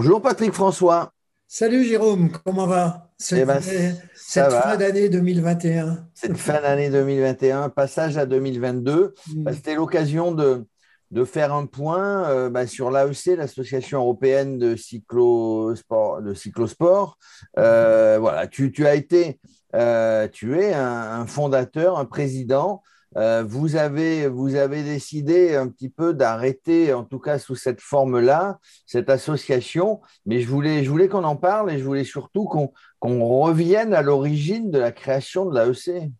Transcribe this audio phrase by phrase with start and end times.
[0.00, 1.12] Bonjour Patrick François.
[1.48, 3.10] Salut Jérôme, comment va?
[3.32, 6.06] Eh ben, Cette ça fin d'année 2021.
[6.14, 9.14] Cette fin d'année 2021, passage à 2022.
[9.26, 9.42] Mm.
[9.42, 10.64] Bah, C'était l'occasion de,
[11.10, 17.18] de faire un point euh, bah, sur l'AEC, l'Association européenne de, cyclosport, de cyclosport.
[17.58, 19.40] Euh, voilà, tu, tu as été,
[19.74, 22.84] euh, tu es un, un fondateur, un président.
[23.16, 27.80] Euh, vous, avez, vous avez décidé un petit peu d'arrêter, en tout cas sous cette
[27.80, 30.00] forme-là, cette association.
[30.26, 33.94] Mais je voulais, je voulais qu'on en parle et je voulais surtout qu'on qu'on revienne
[33.94, 36.10] à l'origine de la création de E l'AEC.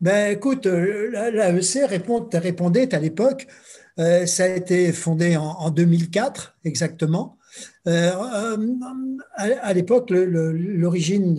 [0.00, 3.46] Ben écoute, euh, la- l'AEC répond, répondait à l'époque,
[3.98, 7.38] euh, ça a été fondé en, en 2004 exactement.
[7.86, 11.34] À, l'époque, l'origine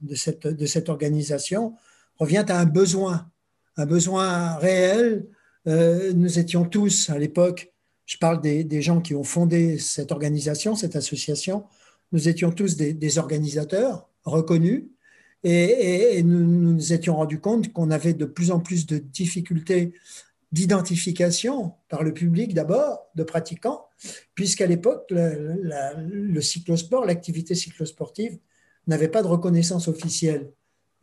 [0.00, 1.74] de cette, de cette organisation
[2.18, 3.30] revient à un besoin,
[3.76, 5.26] un besoin réel.
[5.66, 7.72] Euh, nous étions tous à l'époque,
[8.06, 11.64] je parle des, gens qui ont fondé cette organisation, cette association,
[12.12, 14.84] nous étions tous des, organisateurs reconnus
[15.42, 16.44] et, nous
[16.74, 19.94] nous étions rendus compte qu'on avait de plus en plus de difficultés
[20.52, 23.86] d'identification par le public d'abord, de pratiquants,
[24.34, 25.56] puisqu'à l'époque, le,
[26.04, 28.38] le cyclosport, l'activité cyclosportive,
[28.86, 30.52] n'avait pas de reconnaissance officielle.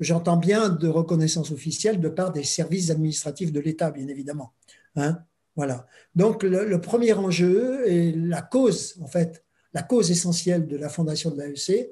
[0.02, 4.52] J'entends bien de reconnaissance officielle de part des services administratifs de l'État, bien évidemment.
[4.96, 5.20] Hein
[5.56, 5.86] voilà.
[6.16, 11.30] Donc, le, premier enjeu et la cause, en fait, la cause essentielle de la fondation
[11.30, 11.92] de l'AEC,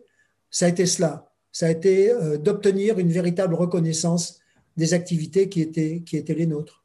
[0.50, 1.32] ça a été cela.
[1.52, 4.40] Ça a été euh, d'obtenir une véritable reconnaissance
[4.76, 6.79] des activités qui étaient, qui étaient les nôtres.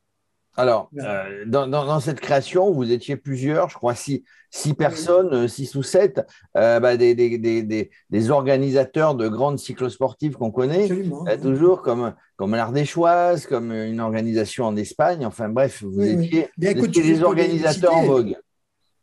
[0.57, 5.33] Alors, euh, dans, dans- dans cette création, vous étiez plusieurs, je crois six, six personnes,
[5.35, 6.21] euh, six ou sept,
[6.57, 11.83] euh, bah, des, des- des- des- des organisateurs de grandes cyclosportives qu'on connaît, euh, toujours
[11.83, 15.27] comme, comme l'Ardéchoise, comme une organisation en Espagne.
[15.27, 18.37] Enfin bref, vous Oui, étiez, écoute, je des organisateurs en vogue.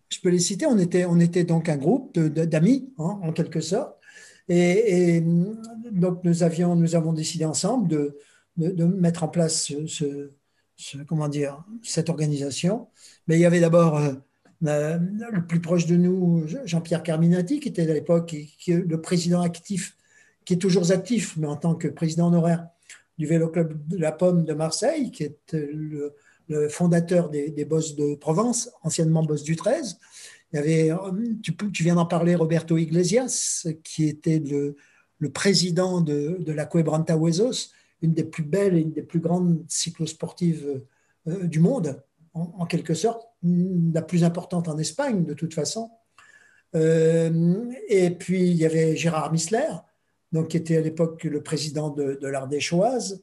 [0.09, 3.59] je peux les citer, on était, on était donc un groupe d'amis, hein, en quelque
[3.59, 3.97] sorte.
[4.47, 5.23] Et, et,
[5.91, 8.17] donc, nous, avions, nous avons décidé ensemble de,
[8.57, 10.31] de, de mettre en place ce, ce-
[11.07, 12.87] comment dire, cette organisation.
[13.27, 14.13] Mais il y avait d'abord euh,
[14.61, 18.35] le plus proche de nous, Jean-Pierre Carminati, qui était à l'époque
[18.67, 19.97] le président actif,
[20.45, 22.67] qui est toujours actif, mais en tant que président honoraire
[23.17, 26.13] du Vélo Club de la Pomme de Marseille, qui est euh,
[26.47, 29.97] le, fondateur des, des Bosses de Provence, anciennement Boss du 13.
[30.51, 30.97] Il y avait, euh,
[31.41, 34.75] tu, viens d'en parler, Roberto Iglesias, qui était le,
[35.29, 37.71] président de, de la Cuebranta Huesos,
[38.01, 40.81] une des plus belles et une des plus grandes cyclosportives
[41.27, 42.01] euh, du monde,
[42.33, 45.91] en, quelque sorte, la plus importante en Espagne, de toute façon.
[46.75, 49.67] Euh, et puis, il y avait Gérard Missler,
[50.31, 53.21] donc, qui était à l'époque le président de, l'Ardéchoise,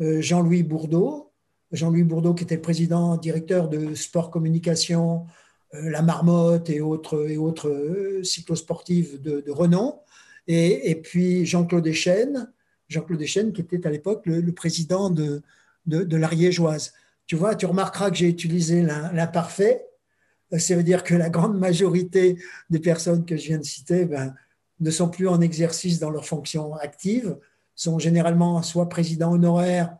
[0.00, 1.32] euh, Jean-Louis Bourdeau,
[1.72, 5.26] Jean-Louis Bourdeau, qui était président directeur de Sport Communication,
[5.72, 10.00] La Marmotte et autres, et autres cyclosportives de, renom.
[10.46, 12.52] Et, puis Jean-Claude Echenne,
[12.92, 15.42] Jean-Claude Echenne, qui était à l'époque le, président de,
[15.86, 16.92] de, l'Ariégeoise.
[17.26, 19.86] Tu vois, tu remarqueras que j'ai utilisé l'im- l'imparfait.
[20.52, 22.36] Euh, Ça veut dire que la grande majorité
[22.70, 24.34] des personnes que je viens de citer ben,
[24.80, 27.36] ne sont plus en exercice dans leurs fonctions actives,
[27.74, 29.96] sont généralement soit présidents honoraires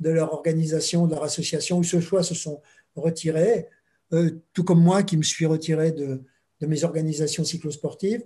[0.00, 2.60] de leur organisation, de leur association, ou ce soit se sont
[2.96, 3.68] retirés,
[4.12, 6.22] euh, tout comme moi qui me suis retiré de,
[6.60, 8.22] de mes organisations cyclosportives,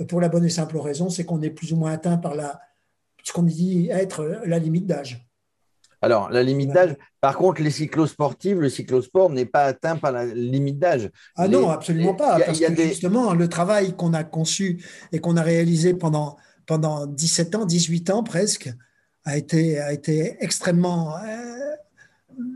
[0.00, 2.34] euh, pour la bonne et simple raison, c'est qu'on est plus ou moins atteint par
[2.34, 2.60] la,
[3.28, 5.22] ce qu'on dit être la limite d'âge.
[6.00, 10.24] Alors, la limite d'âge, par contre, les cyclosportives, le cyclosport n'est pas atteint par la
[10.24, 11.10] limite d'âge.
[11.36, 13.48] Ah Les- non, absolument pas, il y a- parce y a que des- justement, le
[13.48, 18.72] travail qu'on a conçu et qu'on a réalisé pendant, pendant 17 ans, 18 ans presque,
[19.24, 21.74] a été, a été extrêmement, euh,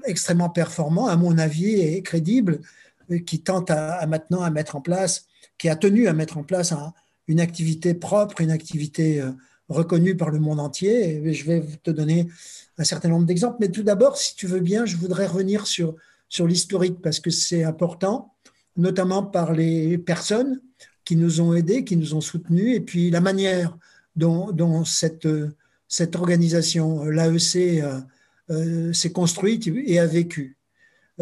[0.06, 2.60] extrêmement performant, à mon avis, et crédible,
[3.10, 5.26] euh, qui tente à, à maintenant à mettre en place,
[5.58, 6.94] qui a tenu à mettre en place un-
[7.28, 9.32] une activité propre, une activité euh,
[9.72, 11.16] reconnue par le monde entier.
[11.26, 12.28] Et je vais te donner
[12.78, 13.56] un certain nombre d'exemples.
[13.60, 15.96] Mais tout d'abord, si tu veux bien, je voudrais revenir sur,
[16.28, 18.34] sur l'historique parce que c'est important,
[18.76, 20.60] notamment par les personnes
[21.04, 23.76] qui nous ont aidés, qui nous ont soutenus, et puis la manière
[24.14, 25.28] dont, dont cette,
[25.88, 28.00] cette organisation, l'AEC, euh,
[28.50, 30.56] euh, s'est construite et a vécu.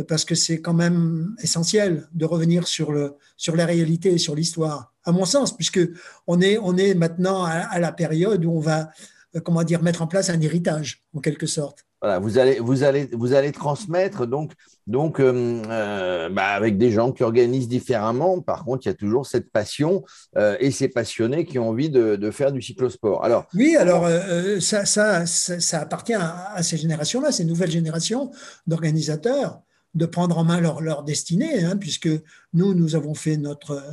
[0.09, 4.35] Parce que c'est quand même essentiel de revenir sur, le, sur la réalité et sur
[4.35, 5.81] l'histoire, à mon sens, puisque
[6.27, 8.91] on est, on est maintenant à, à la période où on va,
[9.35, 11.85] euh, comment dire, mettre en place un héritage, en quelque sorte.
[12.03, 14.53] Voilà, vous allez, vous allez, vous allez transmettre donc,
[14.87, 18.41] donc euh, euh, bah, avec des gens qui organisent différemment.
[18.41, 20.03] Par contre, il y a toujours cette passion
[20.39, 23.23] euh, et ces passionnés qui ont envie de, de faire du cyclosport.
[23.23, 27.71] Alors, Oui, alors euh, ça, ça, ça, ça appartient à, à ces générations-là, ces nouvelles
[27.71, 28.31] générations
[28.67, 29.61] d'organisateurs,
[29.93, 32.09] de prendre en main leur, leur destinée, hein, puisque
[32.55, 33.85] nous, nous avons fait notre,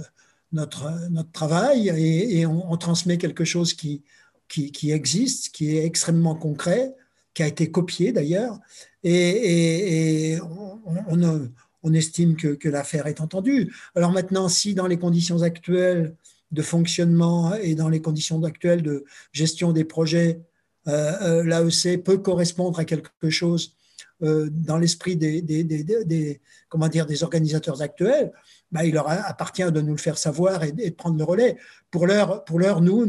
[0.51, 4.03] notre, notre travail et, on, transmet quelque chose qui,
[4.47, 6.95] qui, existe, qui est extrêmement concret,
[7.33, 8.59] qui a été copié d'ailleurs,
[9.03, 11.51] et, on,
[11.83, 13.73] on, estime que, que l'affaire est entendue.
[13.95, 16.15] Alors maintenant, si dans les conditions actuelles
[16.51, 20.41] de fonctionnement et dans les conditions actuelles de gestion des projets,
[20.87, 23.76] euh, euh l'AEC peut correspondre à quelque chose
[24.21, 28.31] dans l'esprit des, des, des, comment dire, des organisateurs actuels,
[28.71, 31.57] bah, il leur appartient de nous le faire savoir et, de prendre le relais.
[31.91, 33.05] Pour l'heure, pour l'heure, nous,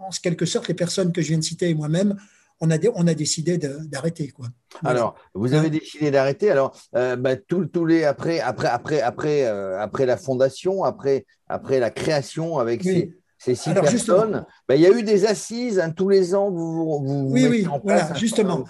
[0.00, 2.16] en quelque sorte, les personnes que je viens de citer et moi-même,
[2.60, 4.28] on a, on a décidé d'arrêter.
[4.28, 4.46] Quoi.
[4.84, 6.50] Alors, vous avez décidé d'arrêter.
[6.50, 11.78] Alors, euh, bah, tous les après, après, après, après, euh, après la fondation, après, après
[11.78, 15.90] la création avec ces, ces, six personnes, bah, il y a eu des assises hein,
[15.90, 16.50] tous les ans.
[16.50, 18.64] Vous, vous oui, oui, voilà, justement.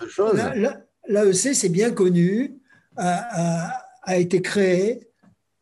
[1.08, 2.58] L'AEC, c'est bien connu,
[2.96, 5.08] a, été créé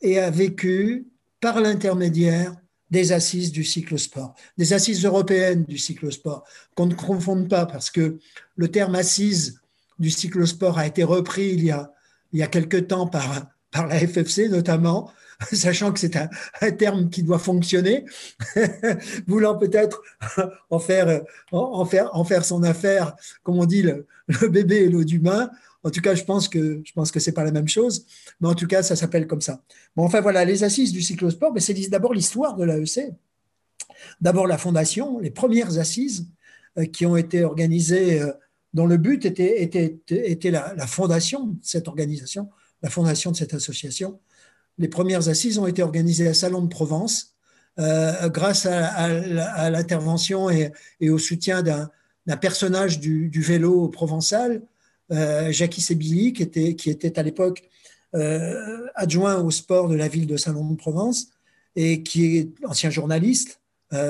[0.00, 1.06] et a vécu
[1.40, 2.54] par l'intermédiaire
[2.90, 6.44] des assises du cyclosport, des assises européennes du cyclosport,
[6.75, 8.19] qu'on ne confonde pas parce que
[8.56, 9.60] le terme assise
[9.98, 11.93] du cyclosport a été repris il y a,
[12.32, 13.46] il y a quelque temps par,
[13.76, 15.11] par la FFC notamment,
[15.52, 16.28] sachant que c'est un,
[16.73, 18.05] terme qui doit fonctionner,
[19.26, 20.02] voulant peut-être
[20.70, 24.06] en faire, en, faire, en faire son affaire, comme on dit, le,
[24.49, 25.50] bébé et l'eau d'humain.
[25.84, 28.06] En tout cas, je pense que je pense que c'est pas la même chose,
[28.40, 29.62] mais en tout cas, ça s'appelle comme ça.
[29.94, 33.12] Bon, enfin voilà, les assises du cyclosport, mais c'est d'abord l'histoire de l'AEC.
[34.20, 36.26] D'abord la fondation, les premières assises
[36.79, 38.32] euh, qui ont été organisées, euh,
[38.75, 42.50] dont le but était, était, était la, la fondation de cette organisation,
[42.82, 44.19] la fondation de cette association,
[44.78, 47.37] les premières assises ont été organisées à Salon de Provence
[47.78, 50.73] euh, grâce à, l'intervention et,
[51.11, 54.62] au soutien d'un personnage du, vélo provençal,
[55.12, 57.69] euh, Jackie Sébilly, qui était, à l'époque
[58.14, 61.29] euh, adjoint au sport de la ville de Salon de Provence
[61.75, 63.61] et qui est ancien journaliste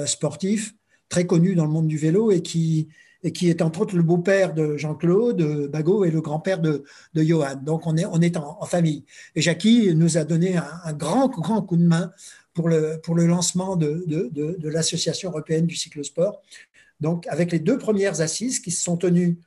[0.07, 0.75] sportif,
[1.09, 2.89] très connu dans le monde du vélo et qui,
[3.27, 6.85] et qui est entre autres le beau-père de Jean-Claude Bagot et le grand-père de,
[7.17, 7.57] Johan.
[7.61, 9.05] Donc on est, en, famille.
[9.35, 12.13] Et Jackie nous a donné un, grand, grand coup de main
[12.55, 16.41] pour le, pour le lancement de, de, l'Association européenne du cyclosport.
[17.01, 19.39] Donc avec les deux premières assises qui se sont tenues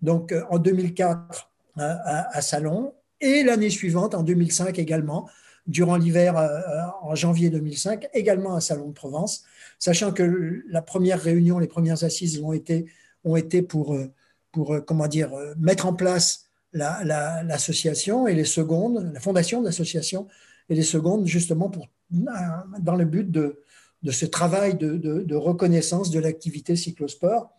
[0.00, 5.28] donc, en 2004 à, à, Salon et l'année suivante, en 2005 également,
[5.66, 6.60] durant l'hiver euh,
[7.02, 9.44] en janvier 2005, également à Salon de Provence,
[9.80, 12.86] sachant que la première réunion, les premières assises ont été
[13.24, 14.12] ont été pour, euh,
[14.52, 19.66] pour euh, comment dire, euh, mettre en place l'association et les secondes, la fondation de
[19.66, 20.26] l'association
[20.68, 23.62] et les secondes, justement pour, dans le but de,
[24.02, 27.52] de ce travail de, de, reconnaissance de l'activité cyclosport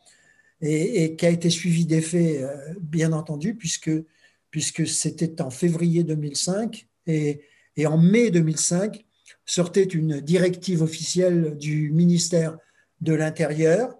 [0.59, 2.45] et, qui a été suivi d'effets,
[2.81, 3.91] bien entendu, puisque,
[4.51, 7.41] puisque c'était en février 2005 et,
[7.77, 9.05] et en mai 2005
[9.45, 12.57] sortait une directive officielle du ministère
[12.99, 13.97] de l'Intérieur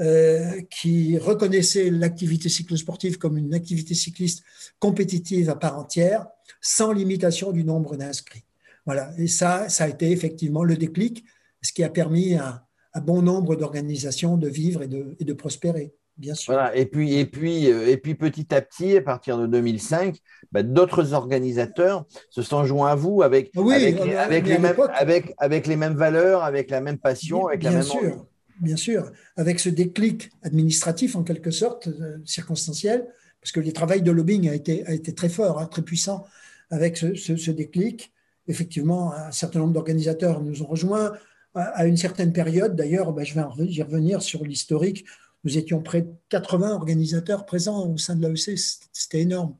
[0.00, 4.42] euh, qui reconnaissait l'activité cyclosportive comme une activité cycliste
[4.78, 6.26] compétitive à part entière,
[6.62, 8.46] sans limitation du nombre d'inscrits.
[8.86, 11.22] Voilà, et ça, ça a été effectivement le déclic,
[11.60, 12.64] ce qui a permis à,
[13.02, 15.92] bon nombre d'organisations de vivre et de, et de, prospérer.
[16.16, 16.54] Bien sûr.
[16.54, 20.16] Voilà, et puis, et, puis, euh, et puis petit à petit, à partir de 2005,
[20.50, 25.66] bah, d'autres organisateurs se sont joints à vous avec, avec, avec, les mêmes, avec, avec,
[25.66, 28.26] les mêmes valeurs, avec la même passion, avec bien la même sûr
[28.60, 33.06] bien sûr, avec ce déclic administratif en quelque sorte, euh, circonstanciel,
[33.40, 36.26] parce que le travail de lobbying a été, très fort, hein, très puissant
[36.70, 38.12] avec ce, déclic.
[38.46, 41.12] Effectivement, un certain nombre d'organisateurs nous ont rejoints
[41.54, 42.76] à, une certaine période.
[42.76, 45.06] D'ailleurs, ben, je vais y revenir sur l'historique.
[45.44, 48.58] Nous étions près de 80 organisateurs présents au sein de l'AEC,
[48.92, 49.56] c'était énorme.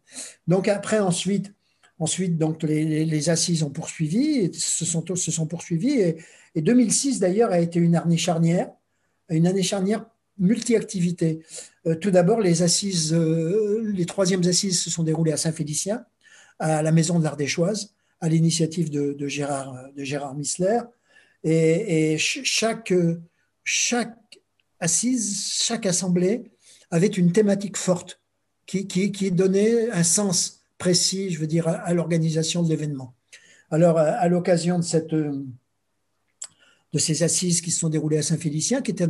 [0.46, 1.54] Donc après, ensuite,
[1.98, 6.16] ensuite donc les, assises ont poursuivi, se, sont, se sont poursuivies, et,
[6.54, 8.70] et 2006 d'ailleurs a été une année charnière
[9.36, 10.04] une année charnière
[10.38, 11.40] multi-activités.
[11.86, 16.04] Euh, tout d'abord, les assises, euh, les troisièmes assises se sont déroulées à Saint-Félicien,
[16.58, 20.80] à la Maison de l'Ardéchoise, à l'initiative de, Gérard, de Missler.
[21.44, 22.92] Et, chaque,
[24.80, 26.42] assise, chaque assemblée
[26.90, 28.20] avait une thématique forte
[28.66, 33.14] qui, qui, donnait un sens précis, je veux dire, à l'organisation de l'événement.
[33.70, 35.14] Alors, à l'occasion de cette
[36.92, 39.06] de ces assises qui se sont déroulées à Saint-Félicien, qui était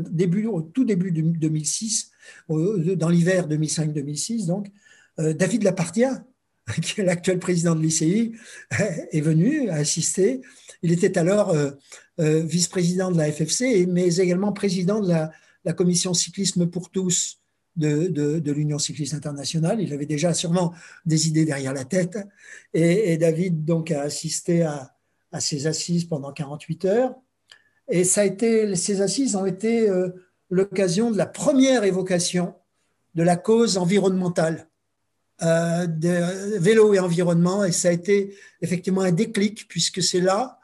[0.46, 2.10] au tout début de 2006,
[2.48, 4.46] dans l'hiver 2005-2006.
[4.46, 4.70] Donc,
[5.18, 6.24] euh, David Lapartia,
[6.82, 8.32] qui est l'actuel président de l'ICI,
[9.12, 10.40] est venu assister.
[10.82, 11.70] Il était alors euh,
[12.20, 15.30] euh, vice-président de la FFC, mais également président de la,
[15.74, 17.38] commission cyclisme pour tous
[17.76, 19.80] de, l'Union cycliste internationale.
[19.80, 20.74] Il avait déjà sûrement
[21.06, 22.18] des idées derrière la tête.
[22.74, 24.90] Et, David donc a assisté à
[25.38, 27.14] ces assises pendant 48 heures.
[27.90, 29.88] Et ça a été, ces assises ont été
[30.48, 32.54] l'occasion de la première évocation
[33.14, 34.68] de la cause environnementale
[35.40, 37.64] de vélo et environnement.
[37.64, 40.58] Et ça a été effectivement un déclic, puisque c'est là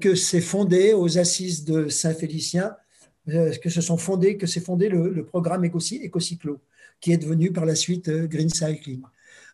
[0.00, 2.74] que s'est fondé aux assises de Saint-Félicien,
[3.26, 6.60] que se sont fondés, que s'est fondé le, programme Écocyclo,
[7.00, 9.02] qui est devenu par la suite Green Cycling.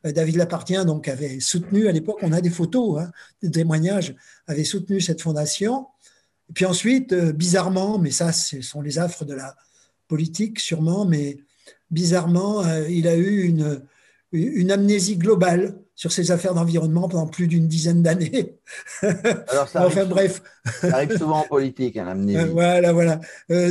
[0.07, 3.11] Euh, David Lapartien donc avait soutenu à l'époque, on a des photos, hein,
[3.43, 4.15] des témoignages,
[4.47, 5.87] avait soutenu cette fondation.
[6.51, 9.57] Et puis ensuite, euh, bizarrement, mais ça, ce sont les affres de la
[10.09, 11.39] politique sûrement, mais
[11.91, 13.83] bizarrement, euh, il a eu une,
[14.33, 18.59] une amnésie globale sur ces affaires d'environnement pendant plus d'une dizaine d'années.
[19.49, 20.43] Alors ça enfin bref.
[20.81, 22.45] Ça arrive souvent en politique, hein, l'amnésie.
[22.53, 23.21] voilà, voilà.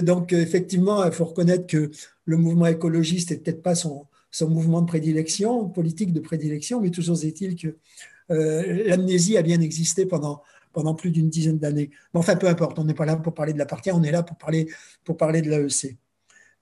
[0.01, 1.89] donc effectivement, il faut reconnaître que
[2.25, 6.91] le mouvement écologiste n'est peut-être pas son, son mouvement de prédilection, politique de prédilection, mais
[6.91, 7.75] toujours est-il que
[8.31, 10.41] euh, l'amnésie a bien existé pendant,
[10.79, 11.89] pendant plus d'une dizaine d'années.
[12.13, 14.13] Mais enfin, peu importe, on n'est pas là pour parler de la partie, on est
[14.13, 14.69] là pour parler,
[15.03, 15.98] pour parler de l'AEC.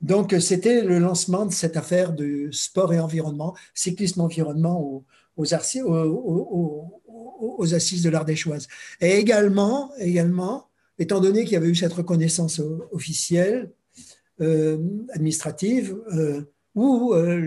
[0.01, 5.05] Donc, c'était le lancement de cette affaire de sport et environnement, cyclisme-environnement aux,
[5.37, 7.03] aux,
[7.59, 8.67] aux, assises de l'Ardéchoise.
[9.01, 12.59] Et également, également, étant donné qu'il y avait eu cette reconnaissance
[12.91, 13.69] officielle,
[14.41, 14.79] euh,
[15.13, 16.41] administrative, euh,
[16.73, 17.39] où euh,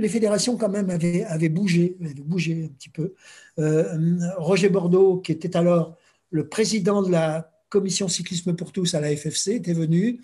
[0.00, 3.14] les fédérations quand même avaient, bougé, avaient bougé un petit peu.
[3.58, 5.96] Euh, Roger Bordeaux, qui était alors
[6.30, 10.20] le président de la commission cyclisme pour tous à la FFC, était venu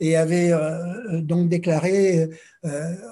[0.00, 2.28] et avait euh, donc déclaré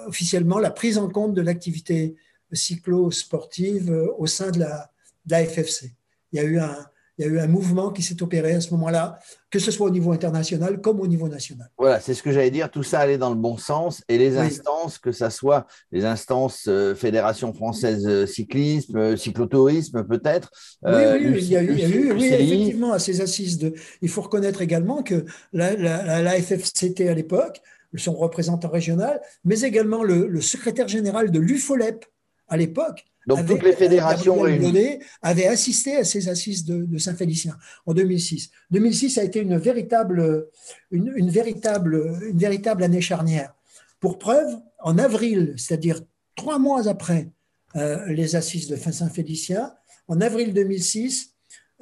[0.07, 2.15] officiellement la prise en compte de l'activité
[2.51, 4.91] cyclo-sportive au sein de la,
[5.25, 5.93] de la FFC.
[6.31, 6.77] Il y a eu un,
[7.17, 9.19] il y a eu un mouvement qui s'est opéré à ce moment-là,
[9.49, 11.69] que ce soit au niveau international comme au niveau national.
[11.77, 14.37] Voilà, c'est ce que j'allais dire, tout ça allait dans le bon sens et les
[14.37, 20.51] instances, que ce soit les instances euh, Fédération française euh, cyclisme, euh, cyclotourisme peut-être.
[20.83, 23.57] Oui, oui, il y a eu, oui, effectivement, à ces assises.
[23.57, 27.61] De, il faut reconnaître également que la, la, FFCT à l'époque,
[27.95, 32.05] son représentant régional, mais également le, le secrétaire général de l'UFOLEP
[32.47, 37.93] à l'époque, donc toutes les fédérations réunies avaient assisté à ces assises de, Saint-Félicien en
[37.93, 38.51] 2006.
[38.71, 40.47] 2006 a été une véritable,
[40.91, 43.53] une, véritable, une véritable année charnière.
[43.99, 45.99] Pour preuve, en avril, c'est-à-dire
[46.35, 47.27] trois mois après
[47.75, 49.73] euh, les assises de Saint-Félicien,
[50.07, 51.33] en avril 2006,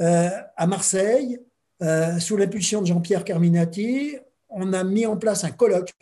[0.01, 1.39] euh, à Marseille,
[1.83, 4.15] euh, sous l'impulsion de Jean-Pierre Carminati,
[4.49, 5.93] on a mis en place un colloque,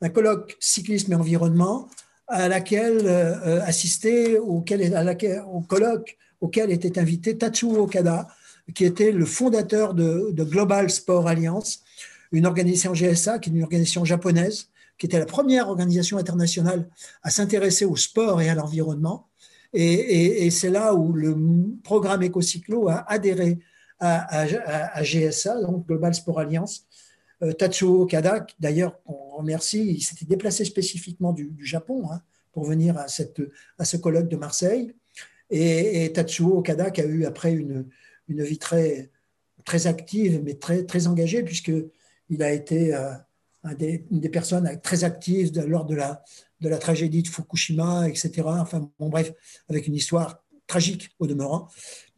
[0.00, 1.88] un colloque cyclisme et environnement,
[2.30, 8.26] à laquelle euh, assistait, auquel, à laquelle, au colloque auquel était invité Tatsuo Okada,
[8.74, 11.82] qui était le fondateur de, Global Sport Alliance,
[12.32, 14.68] une organisation GSA, qui est une organisation japonaise,
[14.98, 16.88] qui était la première organisation internationale
[17.22, 19.28] à s'intéresser au sport et à l'environnement.
[19.72, 21.36] Et, c'est là où le
[21.84, 23.58] programme EcoCyclo a adhéré
[23.98, 26.86] à, GSA, donc Global Sport Alliance,
[27.58, 32.20] Tatsuo Okada, d'ailleurs, on remercie, il s'était déplacé spécifiquement du, Japon hein,
[32.52, 33.40] pour venir à, cette,
[33.78, 34.94] à ce colloque de Marseille.
[35.50, 37.88] Et, Tatsuo Okada, qui a eu après une,
[38.28, 39.10] une vie très,
[39.64, 43.12] très active, mais très, très engagée, puisqu'il a été euh,
[43.78, 46.22] des, une des personnes très actives lors de la,
[46.60, 48.42] de la tragédie de Fukushima, etc.
[48.46, 49.32] Enfin, bon, bref,
[49.68, 51.68] avec une histoire tragique au demeurant.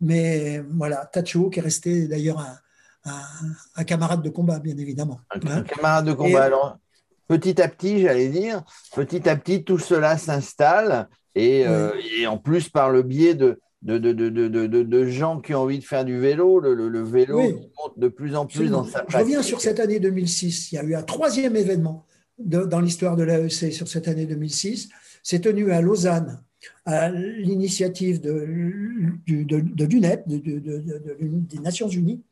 [0.00, 2.58] Mais voilà, Tatsuo, qui est resté d'ailleurs un
[3.04, 5.20] un, camarade de combat, bien évidemment.
[5.30, 5.62] Un, hein.
[5.62, 6.44] camarade de combat.
[6.44, 6.78] Alors,
[7.28, 8.62] petit à petit, j'allais dire,
[8.94, 11.08] petit à petit, tout cela s'installe.
[11.34, 11.90] Et, euh,
[12.28, 16.04] en plus, par le biais de, de, de, de, gens qui ont envie de faire
[16.04, 19.80] du vélo, le, vélo monte de plus en plus dans sa Je reviens sur cette
[19.80, 20.72] année 2006.
[20.72, 22.06] Il y a eu un troisième événement
[22.38, 24.88] dans l'histoire de l'AEC sur cette année 2006.
[25.22, 26.42] C'est tenu à Lausanne
[26.84, 28.46] à l'initiative de,
[29.26, 32.22] de, l'UNEP, des Nations Unies,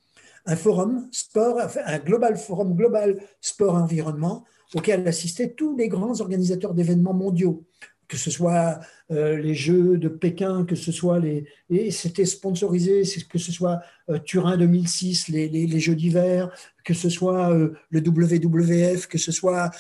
[0.47, 4.45] un forum sport, un global forum global sport environnement
[4.75, 7.65] auquel assistaient tous les grands organisateurs d'événements mondiaux,
[8.11, 8.81] que ce soit
[9.11, 13.81] euh, les Jeux de Pékin, que ce soit les, et c'était sponsorisé, que ce soit
[14.09, 16.51] euh, Turin 2006, les, les, Jeux d'hiver,
[16.85, 19.71] que ce soit euh, le WWF, que ce soit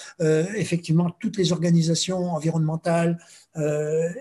[0.57, 3.19] effectivement toutes les organisations environnementales,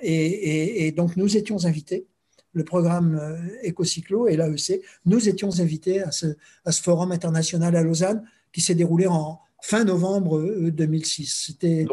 [0.02, 2.08] et, et, donc nous étions invités
[2.54, 6.28] le programme euh, EcoCyclo et l'AEC, nous étions invités à ce,
[6.66, 11.22] à ce, forum international à Lausanne qui s'est déroulé en fin novembre 2006.
[11.22, 11.86] Euh, c'était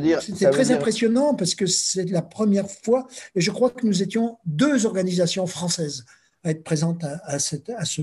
[0.00, 4.38] dire très impressionnant parce que c'est la première fois et je crois que nous étions
[4.46, 6.04] deux organisations françaises
[6.44, 8.02] à être présentes à, à, cette, à ce,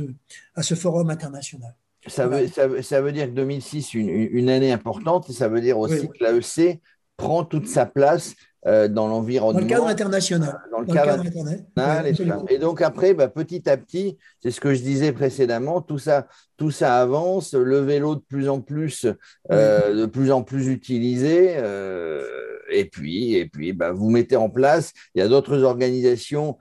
[0.56, 1.76] à ce forum international.
[2.08, 5.78] Ça veut, ça, veut, dire que 2006, une, une année importante, et ça veut dire
[5.78, 6.82] aussi que l'AEC
[7.16, 8.34] prend toute sa place
[8.68, 9.60] euh, dans l'environnement.
[9.60, 10.62] Dans le cadre international.
[10.72, 12.46] Dans le, cadre, international.
[12.48, 16.28] et, donc après, bah, petit à petit, c'est ce que je disais précédemment, tout ça,
[16.58, 19.08] tout ça avance, le vélo de plus en plus,
[19.52, 21.56] euh, de plus en plus utilisé.
[21.58, 22.24] Euh,
[22.70, 26.58] et puis, et puis bah, vous mettez en place, il y a d'autres organisations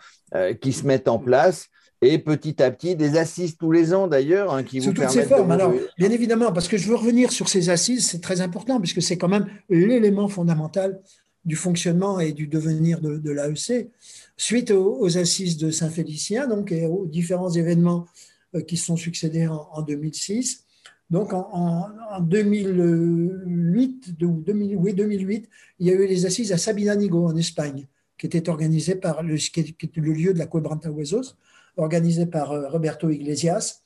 [0.60, 1.66] qui se mettent en place
[2.02, 5.22] et petit à petit des assises tous les ans d'ailleurs hein, qui vous permettent ces
[5.24, 5.50] formes.
[5.50, 9.02] Alors, bien évidemment, parce que je veux revenir sur ces assises, c'est très important puisque
[9.02, 11.00] c'est quand même l'élément fondamental
[11.44, 13.90] du fonctionnement et du devenir de, l'AEC.
[14.36, 18.06] Suite aux, assises de Saint-Félicien, donc et aux différents événements
[18.54, 20.64] euh, qui sont succédés en, 2006.
[21.10, 21.88] Donc en,
[22.20, 28.96] 2008, 2008, il y a eu les assises à Sabinanigo en Espagne, qui étaient organisées
[28.96, 31.36] par le, était lieu de la Cuebranta Huesos,
[31.76, 33.80] organisé par euh, Roberto Iglesias,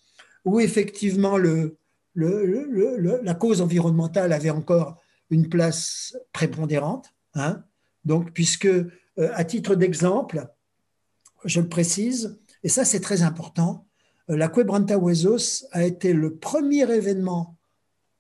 [0.45, 1.79] où effectivement le,
[2.15, 7.14] la cause environnementale avait encore une place prépondérante.
[7.35, 7.65] Hein.
[8.05, 10.47] Donc, puisque, euh, à titre d'exemple,
[11.45, 13.87] je le précise, et ça c'est très important,
[14.31, 17.57] euh, la Quebranta Huesos a été le premier événement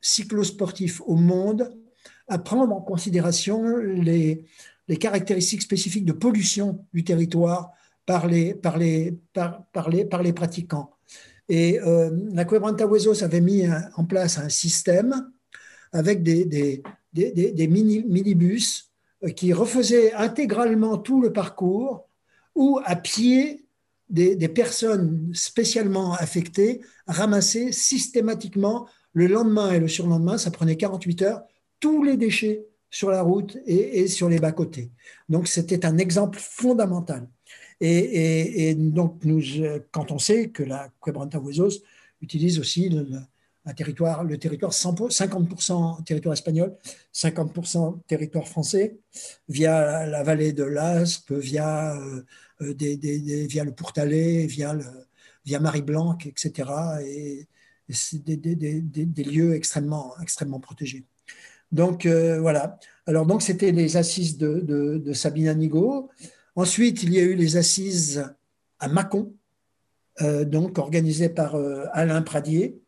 [0.00, 1.74] cyclosportif au monde
[2.28, 4.44] à prendre en considération les,
[5.00, 7.72] caractéristiques spécifiques de pollution du territoire
[8.06, 8.54] par les,
[10.34, 10.90] pratiquants.
[11.48, 13.64] Et euh, la Quebranta Huesos avait mis
[13.96, 15.30] en place un système
[15.92, 18.93] avec des, des, des, des mini, minibus
[19.32, 22.08] qui refaisaient intégralement tout le parcours
[22.54, 23.64] ou à pied
[24.08, 31.42] des, personnes spécialement affectées ramassaient systématiquement le lendemain et le surlendemain, ça prenait 48 heures,
[31.80, 34.90] tous les déchets sur la route et, sur les bas-côtés.
[35.28, 37.28] Donc c'était un exemple fondamental.
[37.80, 39.42] Et, donc, nous,
[39.90, 41.82] quand on sait que la Quebranta Huesos
[42.22, 42.88] utilise aussi
[43.66, 46.76] le territoire 50% territoire espagnol,
[47.14, 48.98] 50% territoire français,
[49.48, 51.96] via la vallée de l'Aspe, via,
[52.60, 54.76] euh, des, via le Pourtalais, via,
[55.46, 56.70] via Marie-Blanc, etc.
[57.04, 57.46] Et,
[57.90, 61.04] c'est des, lieux extrêmement, extrêmement protégés.
[61.70, 62.78] Donc euh, voilà.
[63.06, 66.08] Alors donc c'était les assises de, de, de Sabine Anigo.
[66.56, 68.24] Ensuite, il y a eu les assises
[68.78, 69.34] à Mâcon,
[70.22, 71.56] euh, donc organisées par
[71.92, 72.80] Alain Pradier,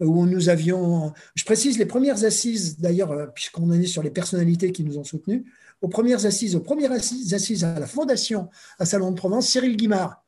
[0.00, 4.72] où nous avions, je précise les premières assises d'ailleurs, euh, puisqu'on est sur les personnalités
[4.72, 5.44] qui nous ont soutenus,
[5.80, 10.24] aux premières assises, aux premières assises, à la Fondation à Salon de Provence, Cyril Guimard,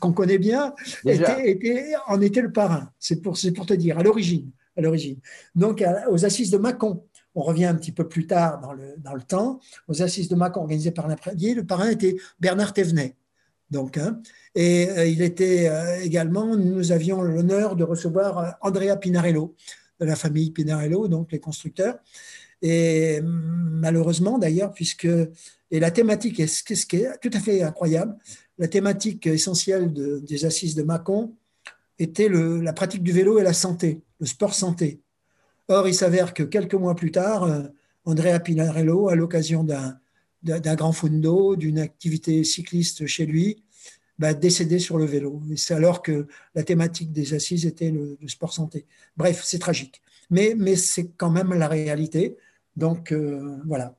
[0.00, 2.90] qu'on connaît bien, était, en était le parrain.
[2.98, 4.50] C'est pour, pour te dire, à l'origine.
[4.76, 5.18] À l'origine.
[5.54, 9.14] Donc, aux assises de Mâcon, on revient un petit peu plus tard dans le, dans
[9.14, 11.54] le temps, aux assises de Macon organisées par l'après-midi.
[11.54, 13.16] Le parrain était Bernard Thévenet.
[13.70, 14.20] Donc, hein,
[14.54, 19.54] et euh, il était euh, également, nous avions l'honneur de recevoir euh, Andrea Pinarello,
[20.00, 21.98] de la famille Pinarello, donc les constructeurs.
[22.62, 25.08] Et malheureusement d'ailleurs, puisque,
[25.70, 28.16] et la thématique, est, ce qui est tout à fait incroyable,
[28.58, 31.34] la thématique essentielle des assises de Macon
[31.98, 35.00] était le, la pratique du vélo et la santé, le sport santé.
[35.68, 37.48] Or, il s'avère que quelques mois plus tard,
[38.04, 39.98] Andrea Pinarello, à l'occasion d'un
[40.44, 43.62] grand fundo, d'une activité cycliste chez lui,
[44.18, 45.42] bah, décédé sur le vélo.
[45.56, 48.86] C'est alors que la thématique des assises était le, sport santé.
[49.16, 50.02] Bref, c'est tragique.
[50.30, 52.36] Mais, mais c'est quand même la réalité.
[52.76, 53.96] Donc, euh, voilà.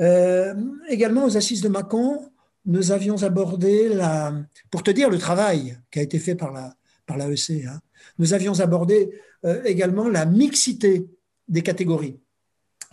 [0.00, 0.54] Euh,
[0.88, 2.30] également, aux assises de Macon,
[2.66, 4.34] nous avions abordé, la,
[4.70, 6.74] pour te dire le travail qui a été fait par la,
[7.06, 7.80] par l'AEC, hein,
[8.18, 9.10] nous avions abordé
[9.44, 11.06] euh, également la mixité
[11.48, 12.18] des catégories.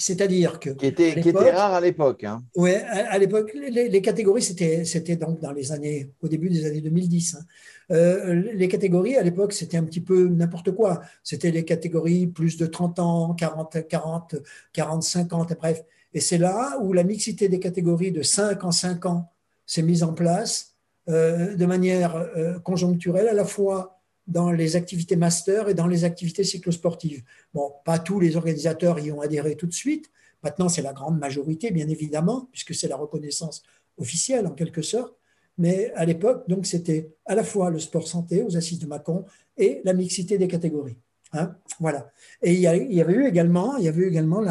[0.02, 0.72] C'est-à-dire que.
[0.72, 2.24] Qui était, qui était rare à l'époque.
[2.24, 2.44] Hein.
[2.56, 7.36] Oui, à, l'époque, les, catégories, c'était, donc dans les années, au début des années 2010.
[7.36, 7.46] Hein.
[7.92, 11.02] Euh, les catégories, à l'époque, c'était un petit peu n'importe quoi.
[11.24, 14.36] C'était les catégories plus de 30 ans, 40, 40,
[14.74, 15.84] 40, 50, bref.
[16.14, 19.32] Et c'est là où la mixité des catégories de 5 en 5 ans
[19.68, 20.76] s'est mise en place
[21.10, 22.28] euh, de manière
[22.64, 27.24] conjoncturelle, à la fois dans les activités master et dans les activités cyclosportives.
[27.54, 30.10] Bon, pas tous les organisateurs y ont adhéré tout de suite.
[30.44, 33.64] Maintenant, c'est la grande majorité, bien évidemment, puisque c'est la reconnaissance
[33.98, 35.16] officielle en quelque sorte.
[35.58, 39.26] Mais à l'époque, donc, c'était à la fois le sport santé aux assises de Mâcon
[39.58, 40.98] et la mixité des catégories.
[41.34, 42.12] Hein voilà.
[42.42, 44.44] Et il y, avait eu également, il y avait eu également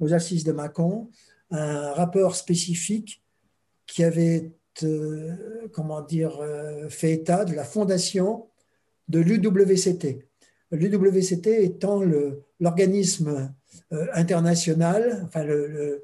[0.00, 1.10] aux assises de Mâcon
[1.50, 3.22] un rapport spécifique
[3.86, 8.48] qui avait, euh, comment dire, euh, fait état de la fondation
[9.08, 10.26] de l'UWCT.
[10.72, 12.02] L'UWCT étant
[12.60, 13.52] l'organisme
[13.92, 16.02] euh, international, enfin le,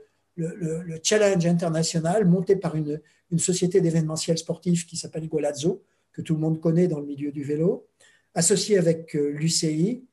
[1.03, 3.01] challenge international monté par une,
[3.39, 5.83] société d'événementiel sportif qui s'appelle Golazzo,
[6.13, 7.87] que tout le monde connaît dans le milieu du vélo,
[8.35, 10.05] associé avec euh, l'UCI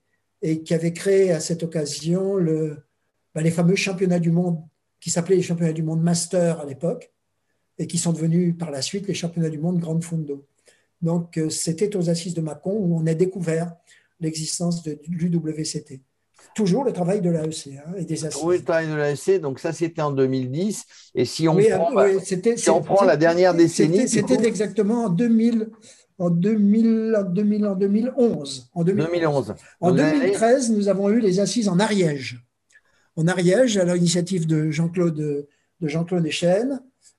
[0.42, 2.78] et qui avait créé à cette occasion le,
[3.34, 4.60] bah, les fameux championnats du monde
[5.00, 7.14] qui s'appelaient les championnats du monde master à l'époque
[7.78, 10.48] et qui sont devenus par la suite les championnats du monde Grande Fondo.
[11.02, 13.74] Donc, euh, c'était aux assises de Mâcon où on a découvert
[14.20, 16.02] l'existence de l'UWCT.
[16.56, 18.42] Toujours le travail de l'AEC hein, et des assises.
[18.44, 20.86] Oui, le travail de l'AEC, donc ça c'était en 2010.
[21.16, 21.58] Et si on
[22.82, 24.08] prend, la dernière décennie.
[24.08, 25.70] C'était exactement en 2000,
[26.18, 28.70] en, 2000, en, 2000, en 2011.
[28.74, 29.56] En 2011.
[29.82, 32.42] En 2013, nous avons eu les assises en Ariège.
[33.18, 35.48] En Ariège, à l'initiative de Jean-Claude
[35.82, 36.26] de Jean-Claude